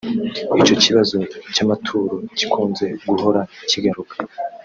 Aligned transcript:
Icyo 0.59 0.75
kibazo 0.83 1.17
cy’amaturo 1.53 2.15
gikunze 2.37 2.85
guhora 3.09 3.41
kigaruka 3.69 4.15